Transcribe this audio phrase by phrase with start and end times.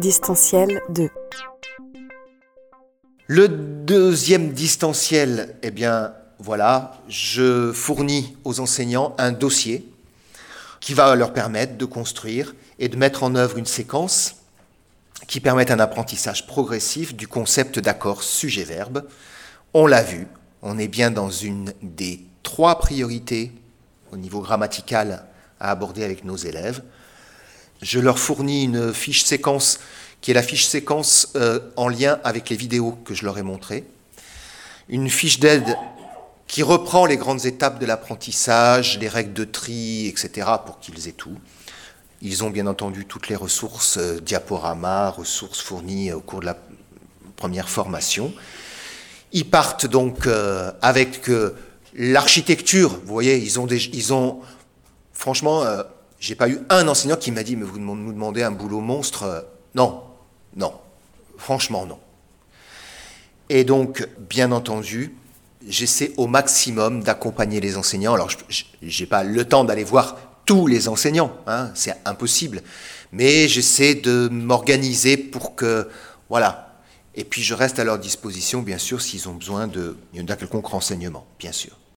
[0.00, 1.10] Distanciel 2.
[3.26, 9.86] Le deuxième distanciel, eh bien voilà, je fournis aux enseignants un dossier
[10.80, 14.36] qui va leur permettre de construire et de mettre en œuvre une séquence
[15.26, 19.06] qui permet un apprentissage progressif du concept d'accord sujet-verbe.
[19.74, 20.26] On l'a vu,
[20.62, 23.52] on est bien dans une des trois priorités
[24.12, 25.26] au niveau grammatical
[25.60, 26.80] à aborder avec nos élèves.
[27.82, 29.80] Je leur fournis une fiche séquence
[30.20, 33.42] qui est la fiche séquence euh, en lien avec les vidéos que je leur ai
[33.42, 33.84] montrées.
[34.88, 35.76] Une fiche d'aide
[36.46, 41.12] qui reprend les grandes étapes de l'apprentissage, les règles de tri, etc., pour qu'ils aient
[41.12, 41.38] tout.
[42.22, 46.58] Ils ont bien entendu toutes les ressources, euh, diaporamas, ressources fournies au cours de la
[47.36, 48.34] première formation.
[49.32, 51.56] Ils partent donc euh, avec euh,
[51.94, 52.90] l'architecture.
[52.90, 54.40] Vous voyez, ils ont, des, ils ont
[55.12, 55.82] franchement, euh,
[56.20, 59.22] j'ai pas eu un enseignant qui m'a dit, mais vous nous demandez un boulot monstre.
[59.24, 59.40] Euh,
[59.74, 60.02] non,
[60.54, 60.74] non,
[61.38, 61.98] franchement non.
[63.48, 65.16] Et donc, bien entendu,
[65.66, 68.14] j'essaie au maximum d'accompagner les enseignants.
[68.14, 72.62] Alors, je n'ai pas le temps d'aller voir tous les enseignants, hein, c'est impossible.
[73.12, 75.88] Mais j'essaie de m'organiser pour que,
[76.28, 76.78] voilà.
[77.14, 81.26] Et puis je reste à leur disposition, bien sûr, s'ils ont besoin d'un quelconque renseignement,
[81.38, 81.80] bien sûr.